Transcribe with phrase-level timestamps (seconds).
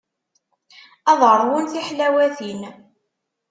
[1.11, 2.61] Ad ṛwun tiḥlawatin.